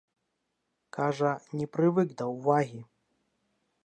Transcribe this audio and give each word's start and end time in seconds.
Кажа, 0.97 1.33
не 1.59 1.67
прывык 1.77 2.09
да 2.21 2.25
ўвагі. 2.33 2.81